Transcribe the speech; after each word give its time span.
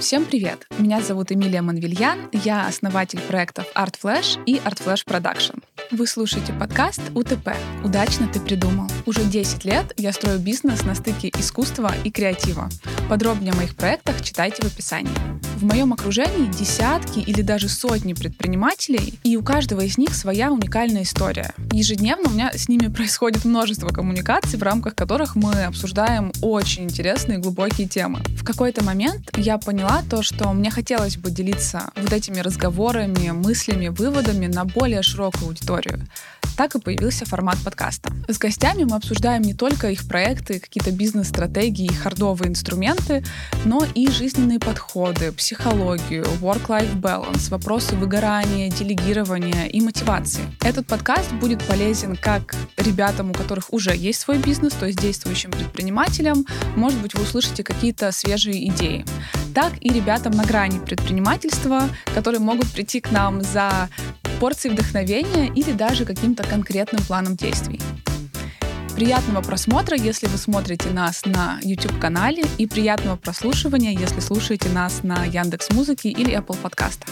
Всем 0.00 0.24
привет! 0.24 0.66
Меня 0.78 1.02
зовут 1.02 1.30
Эмилия 1.30 1.60
Манвильян, 1.60 2.30
я 2.32 2.66
основатель 2.66 3.20
проектов 3.20 3.66
Art 3.74 3.96
Flash 4.02 4.42
и 4.46 4.56
Art 4.56 4.82
Flash 4.82 5.04
Production. 5.04 5.62
Вы 5.90 6.06
слушаете 6.06 6.54
подкаст 6.54 7.02
УТП 7.14 7.50
«Удачно 7.84 8.26
ты 8.26 8.40
придумал». 8.40 8.88
Уже 9.04 9.22
10 9.22 9.66
лет 9.66 9.92
я 9.98 10.12
строю 10.14 10.38
бизнес 10.38 10.84
на 10.84 10.94
стыке 10.94 11.28
искусства 11.38 11.92
и 12.02 12.10
креатива. 12.10 12.70
Подробнее 13.10 13.52
о 13.52 13.56
моих 13.56 13.74
проектах 13.74 14.22
читайте 14.22 14.62
в 14.62 14.66
описании. 14.66 15.10
В 15.56 15.64
моем 15.64 15.92
окружении 15.92 16.46
десятки 16.46 17.18
или 17.18 17.42
даже 17.42 17.68
сотни 17.68 18.12
предпринимателей, 18.12 19.18
и 19.24 19.36
у 19.36 19.42
каждого 19.42 19.80
из 19.80 19.98
них 19.98 20.14
своя 20.14 20.52
уникальная 20.52 21.02
история. 21.02 21.52
Ежедневно 21.72 22.28
у 22.28 22.32
меня 22.32 22.52
с 22.52 22.68
ними 22.68 22.86
происходит 22.86 23.44
множество 23.44 23.88
коммуникаций, 23.88 24.60
в 24.60 24.62
рамках 24.62 24.94
которых 24.94 25.34
мы 25.34 25.64
обсуждаем 25.64 26.30
очень 26.40 26.84
интересные 26.84 27.38
и 27.38 27.42
глубокие 27.42 27.88
темы. 27.88 28.20
В 28.38 28.44
какой-то 28.44 28.84
момент 28.84 29.28
я 29.36 29.58
поняла 29.58 30.02
то, 30.08 30.22
что 30.22 30.52
мне 30.52 30.70
хотелось 30.70 31.16
бы 31.16 31.32
делиться 31.32 31.90
вот 31.96 32.12
этими 32.12 32.38
разговорами, 32.38 33.32
мыслями, 33.32 33.88
выводами 33.88 34.46
на 34.46 34.64
более 34.64 35.02
широкую 35.02 35.48
аудиторию 35.48 36.06
так 36.60 36.74
и 36.74 36.78
появился 36.78 37.24
формат 37.24 37.56
подкаста. 37.64 38.12
С 38.28 38.36
гостями 38.36 38.84
мы 38.84 38.96
обсуждаем 38.96 39.40
не 39.40 39.54
только 39.54 39.90
их 39.90 40.06
проекты, 40.06 40.60
какие-то 40.60 40.92
бизнес-стратегии 40.92 41.86
и 41.86 41.94
хардовые 41.94 42.50
инструменты, 42.50 43.24
но 43.64 43.82
и 43.94 44.10
жизненные 44.10 44.60
подходы, 44.60 45.32
психологию, 45.32 46.26
work-life 46.42 47.00
balance, 47.00 47.48
вопросы 47.48 47.96
выгорания, 47.96 48.68
делегирования 48.68 49.68
и 49.68 49.80
мотивации. 49.80 50.42
Этот 50.60 50.86
подкаст 50.86 51.32
будет 51.32 51.64
полезен 51.64 52.14
как 52.14 52.54
ребятам, 52.76 53.30
у 53.30 53.32
которых 53.32 53.72
уже 53.72 53.96
есть 53.96 54.20
свой 54.20 54.36
бизнес, 54.36 54.74
то 54.74 54.84
есть 54.84 55.00
действующим 55.00 55.52
предпринимателям, 55.52 56.44
может 56.76 57.00
быть, 57.00 57.14
вы 57.14 57.22
услышите 57.22 57.64
какие-то 57.64 58.12
свежие 58.12 58.68
идеи, 58.68 59.06
так 59.54 59.72
и 59.80 59.88
ребятам 59.88 60.32
на 60.32 60.44
грани 60.44 60.78
предпринимательства, 60.78 61.88
которые 62.14 62.40
могут 62.40 62.70
прийти 62.70 63.00
к 63.00 63.10
нам 63.10 63.40
за 63.40 63.88
порцией 64.40 64.74
вдохновения 64.74 65.52
или 65.54 65.72
даже 65.72 66.06
каким-то 66.06 66.42
конкретным 66.42 67.02
планом 67.04 67.36
действий. 67.36 67.78
Приятного 68.96 69.42
просмотра, 69.42 69.96
если 69.96 70.26
вы 70.26 70.38
смотрите 70.38 70.88
нас 70.90 71.24
на 71.26 71.58
YouTube-канале, 71.62 72.44
и 72.58 72.66
приятного 72.66 73.16
прослушивания, 73.16 73.92
если 73.92 74.20
слушаете 74.20 74.68
нас 74.70 75.02
на 75.02 75.24
Яндекс 75.24 75.70
Музыке 75.70 76.08
или 76.08 76.36
Apple 76.36 76.56
подкастах. 76.56 77.08